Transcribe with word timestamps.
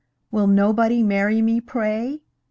Will 0.31 0.47
nobody 0.47 1.03
marry 1.03 1.43
me, 1.43 1.61
pray! 1.61 2.21